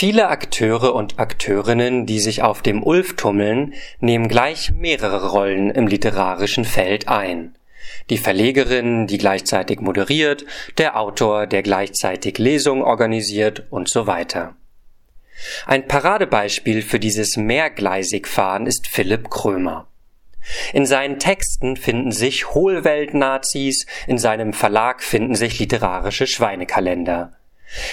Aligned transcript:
Viele 0.00 0.28
Akteure 0.28 0.94
und 0.94 1.18
Akteurinnen, 1.18 2.06
die 2.06 2.20
sich 2.20 2.44
auf 2.44 2.62
dem 2.62 2.84
Ulf 2.84 3.16
tummeln, 3.16 3.74
nehmen 3.98 4.28
gleich 4.28 4.70
mehrere 4.70 5.32
Rollen 5.32 5.72
im 5.72 5.88
literarischen 5.88 6.64
Feld 6.64 7.08
ein. 7.08 7.56
Die 8.08 8.18
Verlegerin, 8.18 9.08
die 9.08 9.18
gleichzeitig 9.18 9.80
moderiert, 9.80 10.46
der 10.76 11.00
Autor, 11.00 11.48
der 11.48 11.64
gleichzeitig 11.64 12.38
Lesung 12.38 12.84
organisiert 12.84 13.66
und 13.70 13.90
so 13.90 14.06
weiter. 14.06 14.54
Ein 15.66 15.88
Paradebeispiel 15.88 16.82
für 16.82 17.00
dieses 17.00 17.36
Mehrgleisigfahren 17.36 18.66
ist 18.66 18.86
Philipp 18.86 19.30
Krömer. 19.30 19.88
In 20.72 20.86
seinen 20.86 21.18
Texten 21.18 21.74
finden 21.74 22.12
sich 22.12 22.54
Hohlwelt-Nazis, 22.54 23.84
in 24.06 24.18
seinem 24.18 24.52
Verlag 24.52 25.02
finden 25.02 25.34
sich 25.34 25.58
literarische 25.58 26.28
Schweinekalender. 26.28 27.32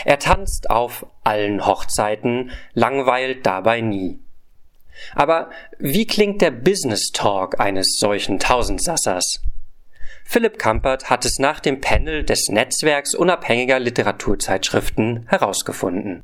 Er 0.06 0.20
tanzt 0.20 0.70
auf 0.70 1.06
allen 1.24 1.66
Hochzeiten, 1.66 2.52
langweilt 2.74 3.46
dabei 3.46 3.82
nie. 3.82 4.20
Aber 5.14 5.50
wie 5.78 6.08
klingt 6.08 6.42
der 6.42 6.52
Business 6.52 7.12
Talk 7.12 7.60
eines 7.60 7.98
solchen 8.00 8.40
Tausendsassers? 8.40 9.42
Philipp 10.24 10.58
Kampert 10.58 11.10
hat 11.10 11.24
es 11.26 11.38
nach 11.38 11.60
dem 11.60 11.82
Panel 11.82 12.24
des 12.24 12.48
Netzwerks 12.50 13.14
unabhängiger 13.14 13.80
Literaturzeitschriften 13.80 15.28
herausgefunden. 15.28 16.24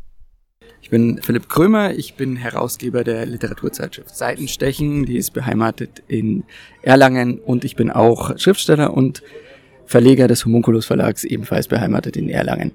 Ich 0.81 0.89
bin 0.89 1.21
Philipp 1.21 1.47
Krömer, 1.47 1.93
ich 1.93 2.15
bin 2.15 2.35
Herausgeber 2.35 3.03
der 3.03 3.25
Literaturzeitschrift 3.27 4.15
Seitenstechen, 4.15 5.05
die 5.05 5.17
ist 5.17 5.31
beheimatet 5.31 6.01
in 6.07 6.43
Erlangen 6.81 7.39
und 7.39 7.63
ich 7.63 7.75
bin 7.75 7.91
auch 7.91 8.37
Schriftsteller 8.39 8.93
und 8.93 9.21
Verleger 9.85 10.27
des 10.27 10.45
Homunculus 10.45 10.85
Verlags, 10.85 11.23
ebenfalls 11.23 11.67
beheimatet 11.67 12.17
in 12.17 12.29
Erlangen. 12.29 12.71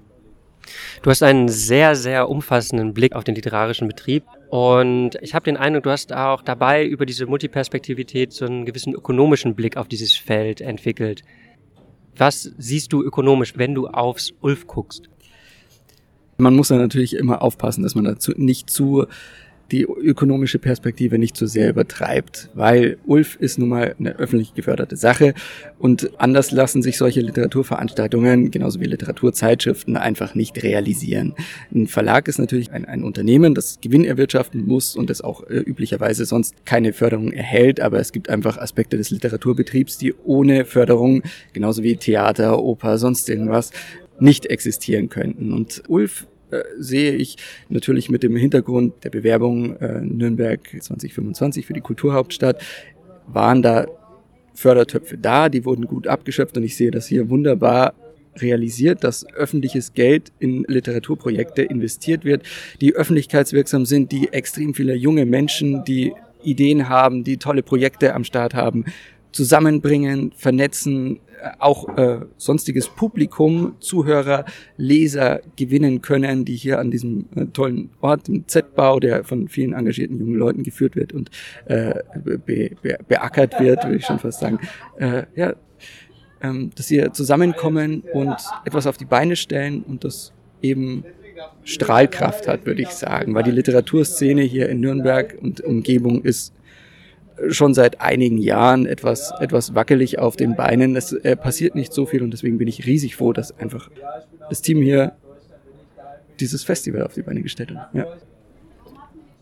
Du 1.03 1.11
hast 1.11 1.23
einen 1.23 1.49
sehr, 1.49 1.97
sehr 1.97 2.29
umfassenden 2.29 2.95
Blick 2.95 3.15
auf 3.15 3.25
den 3.25 3.35
literarischen 3.35 3.89
Betrieb 3.89 4.25
und 4.49 5.17
ich 5.21 5.35
habe 5.35 5.45
den 5.45 5.57
Eindruck, 5.57 5.85
du 5.85 5.91
hast 5.91 6.13
auch 6.13 6.43
dabei 6.43 6.85
über 6.85 7.07
diese 7.07 7.27
Multiperspektivität 7.27 8.33
so 8.33 8.45
einen 8.45 8.67
gewissen 8.67 8.95
ökonomischen 8.95 9.55
Blick 9.55 9.77
auf 9.77 9.89
dieses 9.89 10.15
Feld 10.15 10.61
entwickelt. 10.61 11.23
Was 12.17 12.51
siehst 12.57 12.93
du 12.93 13.03
ökonomisch, 13.03 13.55
wenn 13.57 13.75
du 13.75 13.89
aufs 13.89 14.33
Ulf 14.41 14.67
guckst? 14.67 15.09
Man 16.39 16.55
muss 16.55 16.69
da 16.69 16.77
natürlich 16.77 17.15
immer 17.15 17.43
aufpassen, 17.43 17.83
dass 17.83 17.95
man 17.95 18.05
dazu 18.05 18.33
nicht 18.37 18.71
zu 18.71 19.07
die 19.73 19.83
ökonomische 19.83 20.59
Perspektive 20.59 21.19
nicht 21.19 21.37
zu 21.37 21.47
sehr 21.47 21.71
übertreibt, 21.71 22.51
weil 22.55 22.99
Ulf 23.07 23.37
ist 23.41 23.59
nun 23.59 23.69
mal 23.69 23.95
eine 23.99 24.17
öffentlich 24.17 24.55
geförderte 24.55 24.97
Sache 24.97 25.35
und 25.79 26.11
anders 26.19 26.51
lassen 26.51 26.83
sich 26.83 26.97
solche 26.97 27.21
Literaturveranstaltungen, 27.21 28.51
genauso 28.51 28.81
wie 28.81 28.85
Literaturzeitschriften, 28.85 29.97
einfach 29.97 30.35
nicht 30.35 30.63
realisieren. 30.63 31.35
Ein 31.75 31.87
Verlag 31.87 32.29
ist 32.29 32.39
natürlich 32.39 32.73
ein, 32.73 32.85
ein 32.85 33.03
Unternehmen, 33.03 33.55
das 33.55 33.81
Gewinn 33.81 34.05
erwirtschaften 34.05 34.67
muss 34.67 34.95
und 34.95 35.11
das 35.11 35.21
auch 35.21 35.43
äh, 35.49 35.59
üblicherweise 35.59 36.25
sonst 36.25 36.65
keine 36.65 36.93
Förderung 36.93 37.33
erhält, 37.33 37.81
aber 37.81 37.99
es 37.99 38.13
gibt 38.13 38.29
einfach 38.29 38.59
Aspekte 38.59 38.97
des 38.97 39.11
Literaturbetriebs, 39.11 39.99
die 39.99 40.15
ohne 40.25 40.65
Förderung, 40.65 41.23
genauso 41.53 41.83
wie 41.83 41.97
Theater, 41.97 42.63
Oper, 42.63 42.99
sonst 42.99 43.29
irgendwas, 43.29 43.73
nicht 44.19 44.47
existieren 44.47 45.09
könnten. 45.09 45.53
Und 45.53 45.83
Ulf 45.89 46.27
äh, 46.61 46.65
sehe 46.79 47.15
ich 47.15 47.37
natürlich 47.69 48.09
mit 48.09 48.23
dem 48.23 48.37
Hintergrund 48.37 49.05
der 49.05 49.11
Bewerbung 49.11 49.77
äh, 49.77 50.01
Nürnberg 50.01 50.61
2025 50.81 51.67
für 51.67 51.73
die 51.73 51.81
Kulturhauptstadt, 51.81 52.63
waren 53.27 53.63
da 53.63 53.87
Fördertöpfe 54.55 55.19
da, 55.19 55.49
die 55.49 55.65
wurden 55.65 55.87
gut 55.87 56.07
abgeschöpft 56.07 56.57
und 56.57 56.65
ich 56.65 56.77
sehe 56.77 56.91
das 56.91 57.07
hier 57.07 57.29
wunderbar 57.29 57.95
realisiert, 58.41 59.05
dass 59.05 59.27
öffentliches 59.35 59.95
Geld 59.95 60.33
in 60.39 60.65
Literaturprojekte 60.69 61.63
investiert 61.63 62.25
wird, 62.25 62.43
die 62.81 62.95
öffentlichkeitswirksam 62.95 63.87
sind, 63.87 64.13
die 64.13 64.33
extrem 64.33 64.75
viele 64.75 64.95
junge 64.95 65.27
Menschen, 65.27 65.85
die 65.85 66.13
Ideen 66.43 66.89
haben, 66.89 67.25
die 67.25 67.39
tolle 67.39 67.63
Projekte 67.63 68.15
am 68.15 68.25
Start 68.25 68.55
haben, 68.55 68.85
zusammenbringen, 69.37 70.33
vernetzen, 70.35 71.21
auch 71.59 71.97
äh, 71.99 72.21
sonstiges 72.39 72.89
Publikum, 72.89 73.77
Zuhörer, 73.79 74.47
Leser 74.79 75.41
gewinnen 75.57 76.01
können, 76.01 76.47
die 76.47 76.57
hier 76.57 76.79
an 76.79 76.91
diesem 76.91 77.27
äh, 77.37 77.45
tollen 77.53 77.91
Ort, 78.01 78.29
im 78.29 78.49
Z-Bau, 78.49 78.99
der 78.99 79.23
von 79.23 79.49
vielen 79.49 79.75
engagierten 79.75 80.19
jungen 80.19 80.35
Leuten 80.35 80.63
geführt 80.63 80.97
wird 80.97 81.13
und 81.13 81.31
äh, 81.67 81.95
be, 82.25 82.39
be, 82.39 82.99
beackert 83.07 83.61
wird, 83.61 83.85
würde 83.85 83.97
ich 83.97 84.07
schon 84.07 84.19
fast 84.19 84.41
sagen. 84.41 84.59
Äh, 84.99 85.25
ja, 85.37 85.55
ähm, 86.41 86.71
dass 86.75 86.89
sie 86.89 87.13
zusammenkommen 87.13 88.03
und 88.13 88.37
etwas 88.65 88.87
auf 88.87 88.97
die 88.97 89.05
Beine 89.05 89.37
stellen 89.37 89.83
und 89.83 90.03
das 90.03 90.33
eben 90.63 91.05
Strahlkraft 91.65 92.49
hat, 92.49 92.65
würde 92.65 92.83
ich 92.83 92.89
sagen, 92.89 93.35
weil 93.35 93.43
die 93.43 93.51
Literaturszene 93.51 94.43
hier 94.43 94.71
in 94.71 94.81
Nürnberg 94.81 95.37
und 95.41 95.61
Umgebung 95.61 96.23
ist 96.23 96.55
schon 97.49 97.75
seit 97.75 98.01
einigen 98.01 98.39
Jahren 98.39 98.87
etwas, 98.87 99.33
etwas 99.41 99.75
wackelig 99.75 100.19
auf 100.19 100.37
den 100.37 100.57
Beinen. 100.57 100.97
Es 100.97 101.13
äh, 101.13 101.37
passiert 101.37 101.75
nicht 101.75 101.93
so 101.93 102.07
viel 102.07 102.23
und 102.23 102.31
deswegen 102.31 102.57
bin 102.59 102.69
ich 102.69 102.87
riesig 102.87 103.17
froh, 103.17 103.33
dass 103.33 103.59
einfach 103.59 103.91
das 104.49 104.63
Team 104.63 104.81
hier 104.83 105.17
dieses 106.41 106.65
Festival 106.65 107.03
auf 107.03 107.15
die 107.15 107.23
Beine 107.23 107.43
gestellt 107.43 107.73
hat. 107.75 107.89
Ja. 107.95 108.07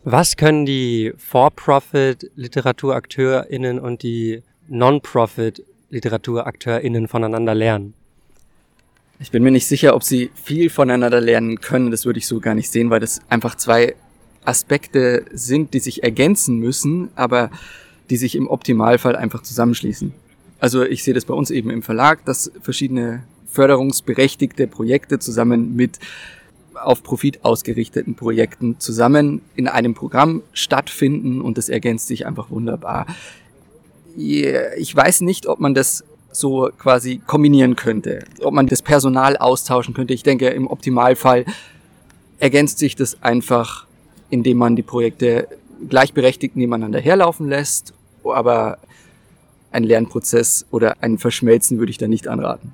Was 0.03 0.37
können 0.37 0.65
die 0.65 1.13
For-Profit-LiteraturakteurInnen 1.17 3.79
und 3.79 4.01
die 4.03 4.43
Non-Profit-LiteraturakteurInnen 4.67 7.07
voneinander 7.07 7.55
lernen? 7.55 7.95
Ich 9.19 9.31
bin 9.31 9.43
mir 9.43 9.51
nicht 9.51 9.65
sicher, 9.65 9.95
ob 9.95 10.03
sie 10.03 10.29
viel 10.35 10.69
voneinander 10.69 11.21
lernen 11.21 11.61
können. 11.61 11.89
Das 11.89 12.05
würde 12.05 12.19
ich 12.19 12.27
so 12.27 12.39
gar 12.39 12.53
nicht 12.53 12.69
sehen, 12.69 12.89
weil 12.89 12.99
das 12.99 13.21
einfach 13.29 13.55
zwei 13.55 13.95
Aspekte 14.43 15.25
sind, 15.31 15.73
die 15.73 15.79
sich 15.79 16.03
ergänzen 16.03 16.59
müssen. 16.59 17.09
Aber 17.15 17.49
die 18.09 18.17
sich 18.17 18.35
im 18.35 18.47
Optimalfall 18.47 19.15
einfach 19.15 19.41
zusammenschließen. 19.41 20.13
Also 20.59 20.83
ich 20.83 21.03
sehe 21.03 21.13
das 21.13 21.25
bei 21.25 21.33
uns 21.33 21.51
eben 21.51 21.69
im 21.69 21.83
Verlag, 21.83 22.23
dass 22.25 22.51
verschiedene 22.61 23.23
förderungsberechtigte 23.47 24.67
Projekte 24.67 25.19
zusammen 25.19 25.75
mit 25.75 25.99
auf 26.73 27.03
Profit 27.03 27.45
ausgerichteten 27.45 28.15
Projekten 28.15 28.79
zusammen 28.79 29.41
in 29.55 29.67
einem 29.67 29.93
Programm 29.93 30.41
stattfinden 30.51 31.41
und 31.41 31.57
das 31.57 31.69
ergänzt 31.69 32.07
sich 32.07 32.25
einfach 32.25 32.49
wunderbar. 32.49 33.05
Ich 34.17 34.95
weiß 34.95 35.21
nicht, 35.21 35.47
ob 35.47 35.59
man 35.59 35.73
das 35.73 36.03
so 36.31 36.69
quasi 36.77 37.21
kombinieren 37.25 37.77
könnte, 37.77 38.25
ob 38.41 38.53
man 38.53 38.67
das 38.67 38.81
Personal 38.81 39.37
austauschen 39.37 39.93
könnte. 39.93 40.13
Ich 40.13 40.23
denke, 40.23 40.49
im 40.49 40.67
Optimalfall 40.67 41.45
ergänzt 42.39 42.79
sich 42.79 42.95
das 42.97 43.23
einfach, 43.23 43.87
indem 44.29 44.57
man 44.57 44.75
die 44.75 44.83
Projekte 44.83 45.47
gleichberechtigt 45.89 46.55
nebeneinander 46.55 46.99
herlaufen 46.99 47.47
lässt, 47.47 47.93
aber 48.23 48.77
ein 49.71 49.83
Lernprozess 49.83 50.65
oder 50.71 50.95
ein 51.01 51.17
Verschmelzen 51.17 51.79
würde 51.79 51.89
ich 51.89 51.97
da 51.97 52.07
nicht 52.07 52.27
anraten. 52.27 52.73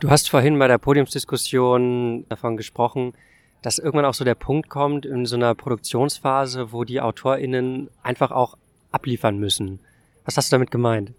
Du 0.00 0.10
hast 0.10 0.30
vorhin 0.30 0.58
bei 0.58 0.68
der 0.68 0.78
Podiumsdiskussion 0.78 2.24
davon 2.28 2.56
gesprochen, 2.56 3.14
dass 3.62 3.78
irgendwann 3.78 4.04
auch 4.04 4.14
so 4.14 4.24
der 4.24 4.36
Punkt 4.36 4.68
kommt 4.68 5.04
in 5.04 5.26
so 5.26 5.34
einer 5.34 5.54
Produktionsphase, 5.56 6.72
wo 6.72 6.84
die 6.84 7.00
AutorInnen 7.00 7.88
einfach 8.02 8.30
auch 8.30 8.56
abliefern 8.92 9.38
müssen. 9.38 9.80
Was 10.24 10.36
hast 10.36 10.52
du 10.52 10.54
damit 10.54 10.70
gemeint? 10.70 11.12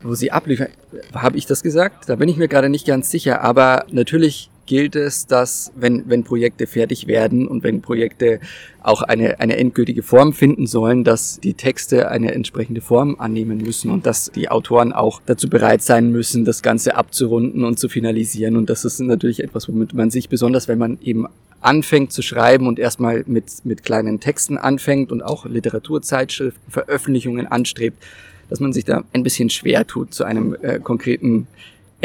Wo 0.00 0.14
sie 0.14 0.32
abliefern, 0.32 0.68
habe 1.14 1.38
ich 1.38 1.46
das 1.46 1.62
gesagt? 1.62 2.08
Da 2.08 2.16
bin 2.16 2.28
ich 2.28 2.36
mir 2.36 2.48
gerade 2.48 2.68
nicht 2.68 2.86
ganz 2.86 3.10
sicher, 3.10 3.42
aber 3.42 3.86
natürlich 3.90 4.50
gilt 4.66 4.96
es, 4.96 5.26
dass 5.26 5.72
wenn, 5.74 6.08
wenn 6.08 6.24
Projekte 6.24 6.66
fertig 6.66 7.06
werden 7.06 7.46
und 7.48 7.62
wenn 7.62 7.80
Projekte 7.80 8.40
auch 8.82 9.02
eine, 9.02 9.40
eine 9.40 9.56
endgültige 9.56 10.02
Form 10.02 10.32
finden 10.32 10.66
sollen, 10.66 11.02
dass 11.02 11.40
die 11.40 11.54
Texte 11.54 12.08
eine 12.08 12.32
entsprechende 12.32 12.80
Form 12.80 13.16
annehmen 13.18 13.58
müssen 13.58 13.90
und 13.90 14.06
dass 14.06 14.30
die 14.34 14.48
Autoren 14.48 14.92
auch 14.92 15.20
dazu 15.26 15.48
bereit 15.48 15.82
sein 15.82 16.10
müssen, 16.12 16.44
das 16.44 16.62
Ganze 16.62 16.96
abzurunden 16.96 17.64
und 17.64 17.78
zu 17.78 17.88
finalisieren. 17.88 18.56
Und 18.56 18.70
das 18.70 18.84
ist 18.84 19.00
natürlich 19.00 19.42
etwas, 19.42 19.68
womit 19.68 19.94
man 19.94 20.10
sich 20.10 20.28
besonders, 20.28 20.68
wenn 20.68 20.78
man 20.78 20.98
eben 21.02 21.26
anfängt 21.60 22.12
zu 22.12 22.22
schreiben 22.22 22.68
und 22.68 22.78
erstmal 22.78 23.24
mit, 23.26 23.64
mit 23.64 23.82
kleinen 23.82 24.20
Texten 24.20 24.58
anfängt 24.58 25.10
und 25.10 25.22
auch 25.22 25.46
Literaturzeitschriften, 25.46 26.70
Veröffentlichungen 26.70 27.46
anstrebt, 27.46 28.02
dass 28.48 28.60
man 28.60 28.72
sich 28.72 28.84
da 28.84 29.02
ein 29.12 29.22
bisschen 29.22 29.50
schwer 29.50 29.86
tut, 29.86 30.14
zu 30.14 30.24
einem 30.24 30.56
äh, 30.62 30.78
konkreten 30.78 31.48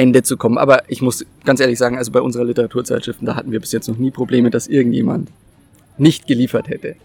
Ende 0.02 0.24
zu 0.24 0.36
kommen. 0.36 0.58
Aber 0.58 0.90
ich 0.90 1.02
muss 1.02 1.26
ganz 1.46 1.60
ehrlich 1.60 1.78
sagen, 1.78 1.98
also 1.98 2.12
bei 2.12 2.22
unserer 2.22 2.44
Literaturzeitschriften, 2.44 3.28
da 3.28 3.36
hatten 3.36 3.52
wir 3.52 3.60
bis 3.60 3.72
jetzt 3.72 3.88
noch 3.88 3.98
nie 3.98 4.10
Probleme, 4.10 4.50
dass 4.50 4.68
irgendjemand 4.68 5.30
nicht 5.98 6.26
geliefert 6.26 6.68
hätte. 6.68 6.96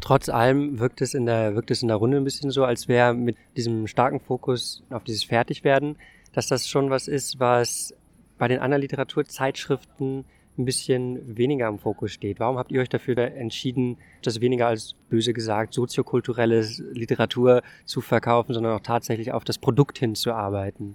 Trotz 0.00 0.28
allem 0.28 0.78
wirkt 0.78 1.00
es 1.00 1.14
in 1.14 1.26
der, 1.26 1.56
wirkt 1.56 1.72
es 1.72 1.82
in 1.82 1.88
der 1.88 1.96
Runde 1.96 2.18
ein 2.18 2.24
bisschen 2.24 2.52
so, 2.52 2.64
als 2.64 2.86
wäre 2.86 3.12
mit 3.12 3.36
diesem 3.56 3.88
starken 3.88 4.20
Fokus 4.20 4.84
auf 4.90 5.02
dieses 5.02 5.24
Fertigwerden, 5.24 5.96
dass 6.32 6.46
das 6.46 6.68
schon 6.68 6.90
was 6.90 7.08
ist, 7.08 7.40
was 7.40 7.92
bei 8.38 8.46
den 8.46 8.60
anderen 8.60 8.82
Literaturzeitschriften 8.82 10.24
ein 10.58 10.64
bisschen 10.64 11.36
weniger 11.36 11.66
im 11.66 11.78
Fokus 11.78 12.12
steht. 12.12 12.38
Warum 12.38 12.58
habt 12.58 12.70
ihr 12.70 12.80
euch 12.80 12.88
dafür 12.88 13.18
entschieden, 13.18 13.98
das 14.22 14.40
weniger 14.40 14.68
als 14.68 14.94
böse 15.10 15.32
gesagt 15.32 15.74
soziokulturelle 15.74 16.60
Literatur 16.92 17.62
zu 17.84 18.00
verkaufen, 18.00 18.54
sondern 18.54 18.74
auch 18.74 18.80
tatsächlich 18.80 19.32
auf 19.32 19.44
das 19.44 19.58
Produkt 19.58 19.98
hinzuarbeiten? 19.98 20.94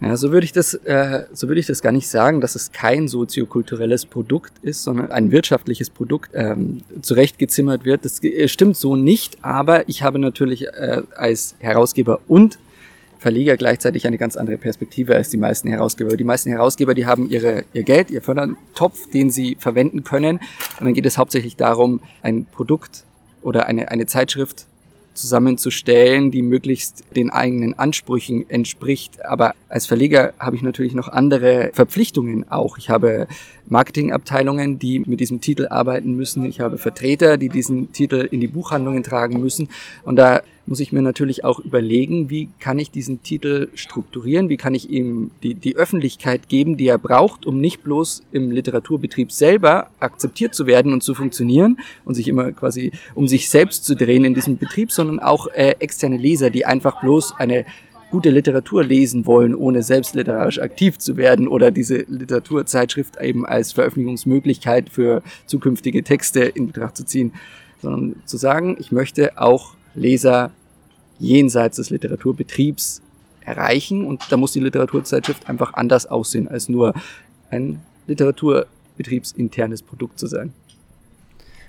Ja, 0.00 0.16
so 0.16 0.32
würde 0.32 0.46
ich 0.46 0.52
das, 0.52 0.72
äh, 0.74 1.24
so 1.32 1.48
würde 1.48 1.60
ich 1.60 1.66
das 1.66 1.82
gar 1.82 1.92
nicht 1.92 2.08
sagen, 2.08 2.40
dass 2.40 2.54
es 2.54 2.72
kein 2.72 3.06
soziokulturelles 3.06 4.06
Produkt 4.06 4.52
ist, 4.62 4.82
sondern 4.82 5.12
ein 5.12 5.30
wirtschaftliches 5.30 5.90
Produkt 5.90 6.30
ähm, 6.32 6.80
zurechtgezimmert 7.02 7.84
wird. 7.84 8.06
Das 8.06 8.20
stimmt 8.50 8.76
so 8.78 8.96
nicht, 8.96 9.44
aber 9.44 9.88
ich 9.90 10.02
habe 10.02 10.18
natürlich 10.18 10.68
äh, 10.68 11.02
als 11.14 11.54
Herausgeber 11.58 12.20
und 12.28 12.58
Verleger 13.18 13.58
gleichzeitig 13.58 14.06
eine 14.06 14.16
ganz 14.16 14.36
andere 14.36 14.56
Perspektive 14.56 15.14
als 15.14 15.28
die 15.28 15.36
meisten 15.36 15.68
Herausgeber. 15.68 16.16
Die 16.16 16.24
meisten 16.24 16.48
Herausgeber, 16.48 16.94
die 16.94 17.04
haben 17.04 17.28
ihre, 17.28 17.64
ihr 17.74 17.82
Geld, 17.82 18.10
ihr 18.10 18.22
Fördertopf, 18.22 19.10
den 19.10 19.30
sie 19.30 19.58
verwenden 19.60 20.04
können. 20.04 20.38
Und 20.78 20.86
dann 20.86 20.94
geht 20.94 21.04
es 21.04 21.18
hauptsächlich 21.18 21.56
darum, 21.56 22.00
ein 22.22 22.46
Produkt 22.46 23.04
oder 23.42 23.66
eine, 23.66 23.90
eine 23.90 24.06
Zeitschrift 24.06 24.64
zusammenzustellen, 25.14 26.30
die 26.30 26.42
möglichst 26.42 27.04
den 27.14 27.30
eigenen 27.30 27.78
Ansprüchen 27.78 28.48
entspricht. 28.48 29.24
Aber 29.24 29.54
als 29.68 29.86
Verleger 29.86 30.32
habe 30.38 30.56
ich 30.56 30.62
natürlich 30.62 30.94
noch 30.94 31.08
andere 31.08 31.70
Verpflichtungen 31.72 32.50
auch. 32.50 32.78
Ich 32.78 32.90
habe 32.90 33.26
Marketingabteilungen, 33.68 34.78
die 34.78 35.00
mit 35.00 35.20
diesem 35.20 35.40
Titel 35.40 35.66
arbeiten 35.68 36.14
müssen. 36.14 36.44
Ich 36.44 36.60
habe 36.60 36.78
Vertreter, 36.78 37.36
die 37.36 37.48
diesen 37.48 37.92
Titel 37.92 38.28
in 38.30 38.40
die 38.40 38.48
Buchhandlungen 38.48 39.02
tragen 39.02 39.40
müssen. 39.40 39.68
Und 40.04 40.16
da 40.16 40.42
muss 40.70 40.78
ich 40.78 40.92
mir 40.92 41.02
natürlich 41.02 41.44
auch 41.44 41.58
überlegen, 41.58 42.30
wie 42.30 42.48
kann 42.60 42.78
ich 42.78 42.92
diesen 42.92 43.24
Titel 43.24 43.68
strukturieren, 43.74 44.48
wie 44.48 44.56
kann 44.56 44.72
ich 44.72 44.88
ihm 44.88 45.32
die, 45.42 45.54
die 45.54 45.74
Öffentlichkeit 45.74 46.48
geben, 46.48 46.76
die 46.76 46.86
er 46.86 46.98
braucht, 46.98 47.44
um 47.44 47.60
nicht 47.60 47.82
bloß 47.82 48.22
im 48.30 48.52
Literaturbetrieb 48.52 49.32
selber 49.32 49.88
akzeptiert 49.98 50.54
zu 50.54 50.68
werden 50.68 50.92
und 50.92 51.02
zu 51.02 51.14
funktionieren 51.14 51.78
und 52.04 52.14
sich 52.14 52.28
immer 52.28 52.52
quasi 52.52 52.92
um 53.16 53.26
sich 53.26 53.50
selbst 53.50 53.84
zu 53.84 53.96
drehen 53.96 54.24
in 54.24 54.34
diesem 54.34 54.58
Betrieb, 54.58 54.92
sondern 54.92 55.18
auch 55.18 55.48
äh, 55.48 55.74
externe 55.80 56.16
Leser, 56.16 56.50
die 56.50 56.64
einfach 56.64 57.00
bloß 57.00 57.34
eine 57.38 57.66
gute 58.12 58.30
Literatur 58.30 58.84
lesen 58.84 59.26
wollen, 59.26 59.56
ohne 59.56 59.82
selbst 59.82 60.14
literarisch 60.14 60.60
aktiv 60.60 60.98
zu 60.98 61.16
werden 61.16 61.48
oder 61.48 61.72
diese 61.72 62.04
Literaturzeitschrift 62.06 63.20
eben 63.20 63.44
als 63.44 63.72
Veröffentlichungsmöglichkeit 63.72 64.88
für 64.88 65.24
zukünftige 65.46 66.04
Texte 66.04 66.42
in 66.42 66.68
Betracht 66.68 66.96
zu 66.96 67.04
ziehen, 67.04 67.32
sondern 67.82 68.22
zu 68.24 68.36
sagen, 68.36 68.76
ich 68.78 68.92
möchte 68.92 69.36
auch 69.36 69.74
Leser 69.94 70.52
jenseits 71.20 71.76
des 71.76 71.90
Literaturbetriebs 71.90 73.02
erreichen. 73.42 74.04
Und 74.04 74.30
da 74.30 74.36
muss 74.36 74.52
die 74.52 74.60
Literaturzeitschrift 74.60 75.48
einfach 75.48 75.74
anders 75.74 76.06
aussehen, 76.06 76.48
als 76.48 76.68
nur 76.68 76.94
ein 77.50 77.80
literaturbetriebsinternes 78.06 79.82
Produkt 79.82 80.18
zu 80.18 80.26
sein. 80.26 80.52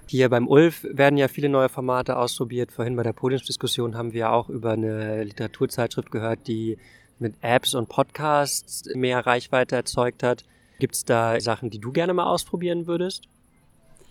Hier 0.08 0.28
beim 0.28 0.48
Ulf 0.48 0.86
werden 0.92 1.18
ja 1.18 1.28
viele 1.28 1.48
neue 1.48 1.70
Formate 1.70 2.18
ausprobiert. 2.18 2.72
Vorhin 2.72 2.96
bei 2.96 3.04
der 3.04 3.14
Podiumsdiskussion 3.14 3.96
haben 3.96 4.12
wir 4.12 4.32
auch 4.32 4.50
über 4.50 4.72
eine 4.72 5.24
Literaturzeitschrift 5.24 6.12
gehört, 6.12 6.48
die 6.48 6.78
mit 7.18 7.36
Apps 7.42 7.76
und 7.76 7.88
Podcasts 7.88 8.84
mehr 8.94 9.26
Reichweite 9.26 9.76
erzeugt 9.76 10.24
hat. 10.24 10.44
Gibt 10.80 10.96
es 10.96 11.06
da 11.06 11.40
Sachen, 11.40 11.70
die 11.70 11.80
du 11.80 11.92
gerne 11.92 12.14
mal 12.14 12.26
ausprobieren 12.26 12.88
würdest? 12.88 13.30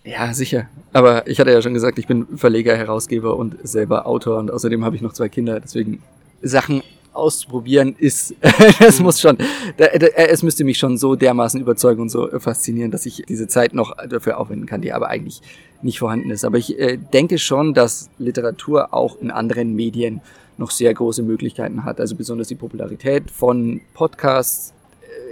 Ja, 0.03 0.33
sicher. 0.33 0.67
Aber 0.93 1.27
ich 1.27 1.39
hatte 1.39 1.51
ja 1.51 1.61
schon 1.61 1.73
gesagt, 1.73 1.99
ich 1.99 2.07
bin 2.07 2.25
Verleger, 2.37 2.75
Herausgeber 2.75 3.37
und 3.37 3.57
selber 3.63 4.07
Autor 4.07 4.39
und 4.39 4.51
außerdem 4.51 4.83
habe 4.83 4.95
ich 4.95 5.01
noch 5.01 5.13
zwei 5.13 5.29
Kinder. 5.29 5.59
Deswegen 5.59 6.01
Sachen 6.41 6.81
auszuprobieren 7.13 7.95
ist, 7.97 8.33
das 8.79 8.99
muss 8.99 9.19
schon, 9.19 9.37
es 9.77 10.43
müsste 10.43 10.63
mich 10.63 10.77
schon 10.77 10.97
so 10.97 11.15
dermaßen 11.15 11.59
überzeugen 11.59 12.01
und 12.01 12.09
so 12.09 12.27
faszinieren, 12.39 12.89
dass 12.89 13.05
ich 13.05 13.23
diese 13.27 13.47
Zeit 13.47 13.73
noch 13.73 13.95
dafür 14.07 14.39
aufwenden 14.39 14.65
kann, 14.65 14.81
die 14.81 14.93
aber 14.93 15.09
eigentlich 15.09 15.41
nicht 15.81 15.99
vorhanden 15.99 16.31
ist. 16.31 16.45
Aber 16.45 16.57
ich 16.57 16.79
äh, 16.79 16.97
denke 16.97 17.37
schon, 17.37 17.73
dass 17.73 18.09
Literatur 18.17 18.93
auch 18.93 19.19
in 19.19 19.29
anderen 19.29 19.75
Medien 19.75 20.21
noch 20.57 20.71
sehr 20.71 20.93
große 20.93 21.23
Möglichkeiten 21.23 21.83
hat. 21.83 21.99
Also 21.99 22.15
besonders 22.15 22.47
die 22.47 22.55
Popularität 22.55 23.29
von 23.29 23.81
Podcasts, 23.93 24.73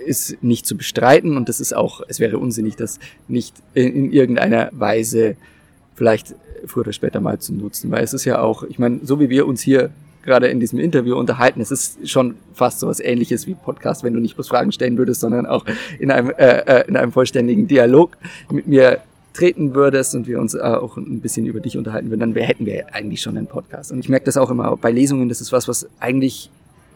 ist 0.06 0.42
nicht 0.44 0.66
zu 0.66 0.78
bestreiten 0.78 1.38
und 1.38 1.50
das 1.50 1.60
ist 1.60 1.76
auch, 1.76 2.02
es 2.08 2.20
wäre 2.20 2.38
unsinnig, 2.38 2.76
das 2.76 3.00
nicht 3.28 3.56
in, 3.74 3.94
in 3.94 4.12
irgendeiner 4.12 4.70
Weise 4.72 5.36
vielleicht 5.96 6.36
früher 6.66 6.82
oder 6.82 6.94
später 6.94 7.20
mal 7.20 7.40
zu 7.40 7.54
nutzen, 7.54 7.92
weil 7.92 8.04
es 8.04 8.14
ist 8.14 8.26
ja 8.26 8.42
auch, 8.42 8.64
ich 8.64 8.80
meine, 8.80 9.00
so 9.04 9.20
wie 9.20 9.30
wir 9.30 9.48
uns 9.48 9.62
hier 9.62 9.90
gerade 10.24 10.48
in 10.48 10.60
diesem 10.60 10.80
Interview 10.80 11.16
unterhalten, 11.16 11.62
es 11.62 11.72
ist 11.72 12.10
schon 12.10 12.36
fast 12.54 12.80
so 12.80 12.88
was 12.88 13.00
ähnliches 13.00 13.48
wie 13.48 13.56
Podcast, 13.56 14.04
wenn 14.04 14.14
du 14.14 14.20
nicht 14.20 14.36
bloß 14.36 14.50
Fragen 14.50 14.72
stellen 14.72 14.98
würdest, 14.98 15.22
sondern 15.22 15.46
auch 15.46 15.66
in 15.98 16.12
einem, 16.12 16.32
äh, 16.32 16.60
äh 16.60 16.88
in 16.88 16.98
einem 16.98 17.12
vollständigen 17.12 17.68
Dialog 17.68 18.18
mit 18.52 18.68
mir 18.68 19.00
treten 19.34 19.74
würdest 19.74 20.16
und 20.16 20.28
wir 20.28 20.40
uns 20.40 20.54
äh, 20.54 20.60
auch 20.60 20.98
ein 20.98 21.22
bisschen 21.22 21.46
über 21.46 21.60
dich 21.60 21.78
unterhalten 21.78 22.10
würden, 22.10 22.20
dann 22.20 22.36
hätten 22.36 22.66
wir 22.66 22.94
eigentlich 22.94 23.22
schon 23.22 23.38
einen 23.38 23.48
Podcast. 23.48 23.92
Und 23.92 24.00
ich 24.00 24.10
merke 24.10 24.26
das 24.26 24.38
auch 24.38 24.50
immer 24.50 24.76
bei 24.78 24.92
Lesungen, 24.92 25.30
das 25.30 25.40
ist 25.40 25.52
was, 25.52 25.68
was 25.68 25.88
eigentlich 26.00 26.50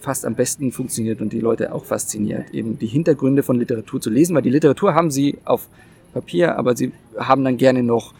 fast 0.03 0.25
am 0.25 0.35
besten 0.35 0.73
funktioniert 0.73 1.21
und 1.21 1.31
die 1.31 1.39
Leute 1.39 1.73
auch 1.73 1.85
fasziniert, 1.85 2.53
eben 2.53 2.77
die 2.77 2.87
Hintergründe 2.87 3.41
von 3.41 3.57
Literatur 3.57 4.01
zu 4.01 4.09
lesen, 4.09 4.35
weil 4.35 4.41
die 4.41 4.49
Literatur 4.49 4.93
haben 4.93 5.09
sie 5.09 5.37
auf 5.45 5.69
Papier, 6.13 6.57
aber 6.57 6.75
sie 6.75 6.91
haben 7.17 7.45
dann 7.45 7.55
gerne 7.55 7.83
noch 7.83 8.13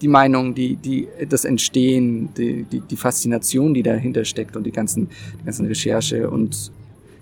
die 0.00 0.08
Meinung, 0.08 0.54
die, 0.54 0.76
die, 0.76 1.06
das 1.28 1.44
Entstehen, 1.44 2.30
die, 2.36 2.62
die, 2.64 2.80
die 2.80 2.96
Faszination, 2.96 3.74
die 3.74 3.82
dahinter 3.82 4.24
steckt 4.24 4.56
und 4.56 4.64
die 4.64 4.72
ganzen, 4.72 5.08
die 5.40 5.44
ganzen 5.44 5.66
Recherche 5.66 6.30
und 6.30 6.72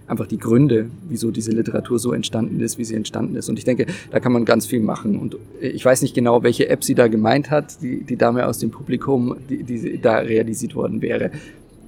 einfach 0.06 0.28
die 0.28 0.38
Gründe, 0.38 0.88
wieso 1.08 1.32
diese 1.32 1.50
Literatur 1.50 1.98
so 1.98 2.12
entstanden 2.12 2.60
ist, 2.60 2.78
wie 2.78 2.84
sie 2.84 2.94
entstanden 2.94 3.34
ist. 3.34 3.48
Und 3.48 3.58
ich 3.58 3.64
denke, 3.64 3.86
da 4.12 4.20
kann 4.20 4.32
man 4.32 4.44
ganz 4.44 4.66
viel 4.66 4.80
machen. 4.80 5.18
Und 5.18 5.36
ich 5.60 5.84
weiß 5.84 6.02
nicht 6.02 6.14
genau, 6.14 6.44
welche 6.44 6.68
App 6.68 6.84
sie 6.84 6.94
da 6.94 7.08
gemeint 7.08 7.50
hat, 7.50 7.82
die, 7.82 8.04
die 8.04 8.16
Dame 8.16 8.46
aus 8.46 8.58
dem 8.58 8.70
Publikum, 8.70 9.36
die, 9.48 9.64
die 9.64 10.00
da 10.00 10.18
realisiert 10.18 10.76
worden 10.76 11.02
wäre 11.02 11.32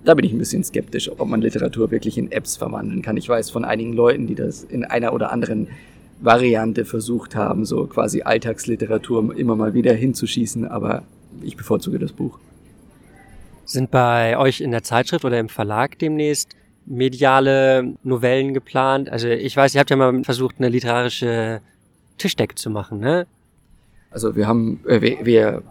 da 0.06 0.14
bin 0.14 0.25
ich 0.25 0.32
ein 0.32 0.38
bisschen 0.38 0.62
skeptisch, 0.62 1.11
ob 1.11 1.29
man 1.29 1.41
Literatur 1.41 1.91
wirklich 1.91 2.17
in 2.17 2.31
Apps 2.31 2.56
verwandeln 2.56 3.03
kann. 3.03 3.17
Ich 3.17 3.29
weiß 3.29 3.50
von 3.50 3.64
einigen 3.64 3.93
Leuten, 3.93 4.26
die 4.26 4.37
das 4.37 4.62
in 4.62 4.85
einer 4.85 5.12
oder 5.12 5.32
anderen 5.32 5.69
Variante 6.20 6.85
versucht 6.85 7.35
haben, 7.35 7.64
so 7.64 7.87
quasi 7.87 8.23
Alltagsliteratur 8.23 9.37
immer 9.37 9.56
mal 9.56 9.75
wieder 9.75 9.93
hinzuschießen, 9.93 10.67
aber 10.67 11.03
ich 11.43 11.56
bevorzuge 11.56 11.99
das 11.99 12.12
Buch. 12.12 12.38
Sind 13.64 13.91
bei 13.91 14.38
euch 14.38 14.61
in 14.61 14.70
der 14.70 14.85
Zeitschrift 14.85 15.25
oder 15.25 15.41
im 15.41 15.49
Verlag 15.49 15.99
demnächst 15.99 16.55
mediale 16.87 17.94
Novellen 18.05 18.55
geplant? 18.55 19.11
Also 19.11 19.26
ich 19.29 19.56
weiß, 19.56 19.75
ihr 19.75 19.81
habt 19.81 19.91
ja 19.91 19.97
mal 19.97 20.23
versucht, 20.23 20.56
eine 20.59 20.69
literarische 20.69 21.61
Tischdecke 22.17 22.55
zu 22.55 22.70
machen, 22.70 23.00
ne? 23.00 23.26
Also 24.11 24.37
wir 24.37 24.47
haben, 24.47 24.81
äh, 24.87 25.00
wir, 25.02 25.26
wir 25.26 25.62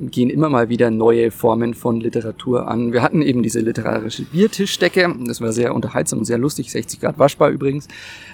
gehen 0.00 0.30
immer 0.30 0.48
mal 0.48 0.68
wieder 0.68 0.90
neue 0.90 1.30
Formen 1.30 1.74
von 1.74 2.00
Literatur 2.00 2.68
an. 2.68 2.92
Wir 2.92 3.02
hatten 3.02 3.22
eben 3.22 3.42
diese 3.42 3.60
literarische 3.60 4.22
Biertischdecke. 4.22 5.14
Das 5.26 5.40
war 5.40 5.52
sehr 5.52 5.74
unterhaltsam 5.74 6.20
und 6.20 6.24
sehr 6.24 6.38
lustig. 6.38 6.70
60 6.70 7.00
Grad 7.00 7.18
waschbar 7.18 7.50
übrigens. 7.50 7.88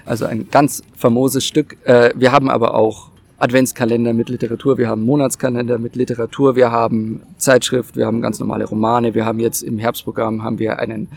Also 0.04 0.26
ein 0.26 0.48
ganz 0.50 0.82
famoses 0.96 1.46
Stück. 1.46 1.76
Äh, 1.84 2.10
wir 2.14 2.32
haben 2.32 2.50
aber 2.50 2.74
auch 2.74 3.10
Adventskalender 3.38 4.12
mit 4.12 4.28
Literatur, 4.28 4.78
wir 4.78 4.88
haben 4.88 5.02
Monatskalender 5.04 5.78
mit 5.78 5.96
Literatur, 5.96 6.54
wir 6.54 6.70
haben 6.70 7.20
Zeitschrift, 7.36 7.96
wir 7.96 8.06
haben 8.06 8.22
ganz 8.22 8.38
normale 8.38 8.64
Romane, 8.64 9.14
wir 9.14 9.26
haben 9.26 9.40
jetzt 9.40 9.62
im 9.62 9.78
Herbstprogramm 9.78 10.44
haben 10.44 10.58
wir 10.60 10.78
einen 10.78 11.08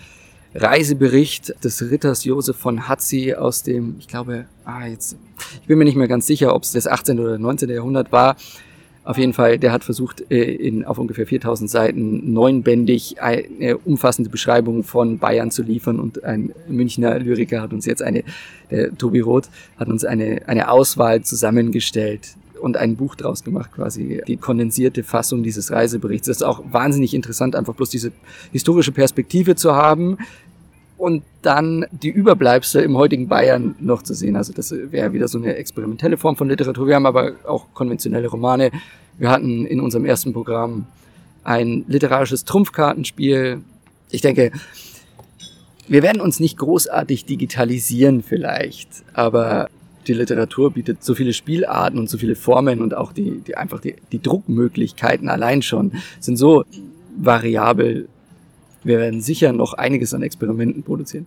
Reisebericht 0.55 1.63
des 1.63 1.91
Ritters 1.91 2.23
Josef 2.23 2.57
von 2.57 2.87
Hatzi 2.87 3.35
aus 3.35 3.63
dem, 3.63 3.95
ich 3.99 4.07
glaube, 4.07 4.45
ah, 4.65 4.87
jetzt, 4.87 5.15
ich 5.61 5.67
bin 5.67 5.77
mir 5.77 5.85
nicht 5.85 5.95
mehr 5.95 6.07
ganz 6.07 6.25
sicher, 6.25 6.55
ob 6.55 6.63
es 6.63 6.71
das 6.71 6.87
18. 6.87 7.19
oder 7.19 7.37
19. 7.37 7.69
Jahrhundert 7.69 8.11
war. 8.11 8.35
Auf 9.07 9.17
jeden 9.17 9.31
Fall, 9.31 9.57
der 9.57 9.71
hat 9.71 9.85
versucht, 9.85 10.29
äh, 10.29 10.43
in, 10.43 10.83
auf 10.83 10.97
ungefähr 10.97 11.25
4000 11.25 11.69
Seiten 11.69 12.33
neunbändig 12.33 13.21
eine 13.21 13.77
umfassende 13.77 14.29
Beschreibung 14.29 14.83
von 14.83 15.17
Bayern 15.17 15.49
zu 15.49 15.63
liefern 15.63 16.01
und 16.01 16.25
ein 16.25 16.51
Münchner 16.67 17.17
Lyriker 17.17 17.61
hat 17.61 17.71
uns 17.71 17.85
jetzt 17.85 18.01
eine, 18.03 18.25
der 18.69 18.97
Tobi 18.97 19.21
Roth, 19.21 19.49
hat 19.77 19.87
uns 19.87 20.03
eine, 20.03 20.41
eine 20.47 20.69
Auswahl 20.69 21.21
zusammengestellt 21.21 22.35
und 22.59 22.75
ein 22.75 22.97
Buch 22.97 23.15
draus 23.15 23.45
gemacht, 23.45 23.71
quasi 23.71 24.21
die 24.27 24.35
kondensierte 24.35 25.03
Fassung 25.03 25.41
dieses 25.41 25.71
Reiseberichts. 25.71 26.27
Das 26.27 26.37
ist 26.37 26.43
auch 26.43 26.61
wahnsinnig 26.69 27.13
interessant, 27.13 27.55
einfach 27.55 27.75
bloß 27.75 27.89
diese 27.89 28.11
historische 28.51 28.91
Perspektive 28.91 29.55
zu 29.55 29.73
haben, 29.73 30.17
und 30.97 31.23
dann 31.41 31.85
die 31.91 32.09
Überbleibsel 32.09 32.83
im 32.83 32.97
heutigen 32.97 33.27
Bayern 33.27 33.75
noch 33.79 34.01
zu 34.01 34.13
sehen. 34.13 34.35
Also 34.35 34.53
das 34.53 34.71
wäre 34.71 35.13
wieder 35.13 35.27
so 35.27 35.37
eine 35.37 35.55
experimentelle 35.55 36.17
Form 36.17 36.35
von 36.35 36.49
Literatur. 36.49 36.87
Wir 36.87 36.95
haben 36.95 37.05
aber 37.05 37.33
auch 37.45 37.67
konventionelle 37.73 38.27
Romane. 38.27 38.71
Wir 39.17 39.29
hatten 39.29 39.65
in 39.65 39.79
unserem 39.79 40.05
ersten 40.05 40.33
Programm 40.33 40.87
ein 41.43 41.85
literarisches 41.87 42.45
Trumpfkartenspiel. 42.45 43.61
Ich 44.09 44.21
denke, 44.21 44.51
wir 45.87 46.03
werden 46.03 46.21
uns 46.21 46.39
nicht 46.39 46.57
großartig 46.57 47.25
digitalisieren 47.25 48.23
vielleicht, 48.23 48.89
aber 49.13 49.69
die 50.07 50.13
Literatur 50.13 50.71
bietet 50.71 51.03
so 51.03 51.15
viele 51.15 51.33
Spielarten 51.33 51.99
und 51.99 52.09
so 52.09 52.17
viele 52.17 52.35
Formen 52.35 52.81
und 52.81 52.93
auch 52.93 53.13
die, 53.13 53.41
die 53.45 53.55
einfach 53.55 53.79
die, 53.79 53.95
die 54.11 54.21
Druckmöglichkeiten 54.21 55.29
allein 55.29 55.61
schon 55.61 55.93
sind 56.19 56.37
so 56.37 56.65
variabel 57.17 58.07
wir 58.87 58.99
werden 58.99 59.21
sicher 59.21 59.53
noch 59.53 59.73
einiges 59.73 60.13
an 60.13 60.23
Experimenten 60.23 60.83
produzieren. 60.83 61.25